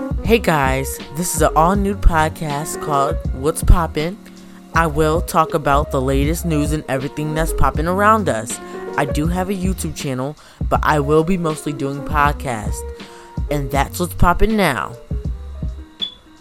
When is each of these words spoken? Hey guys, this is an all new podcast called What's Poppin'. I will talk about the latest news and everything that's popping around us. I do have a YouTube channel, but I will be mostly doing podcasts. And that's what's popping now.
Hey 0.00 0.38
guys, 0.38 0.98
this 1.14 1.34
is 1.34 1.42
an 1.42 1.52
all 1.54 1.76
new 1.76 1.94
podcast 1.94 2.82
called 2.82 3.16
What's 3.34 3.62
Poppin'. 3.62 4.16
I 4.74 4.86
will 4.86 5.20
talk 5.20 5.52
about 5.52 5.90
the 5.90 6.00
latest 6.00 6.46
news 6.46 6.72
and 6.72 6.82
everything 6.88 7.34
that's 7.34 7.52
popping 7.52 7.86
around 7.86 8.26
us. 8.26 8.58
I 8.96 9.04
do 9.04 9.26
have 9.26 9.50
a 9.50 9.54
YouTube 9.54 9.94
channel, 9.94 10.38
but 10.70 10.80
I 10.82 11.00
will 11.00 11.22
be 11.22 11.36
mostly 11.36 11.74
doing 11.74 12.00
podcasts. 12.00 12.80
And 13.50 13.70
that's 13.70 14.00
what's 14.00 14.14
popping 14.14 14.56
now. 14.56 14.96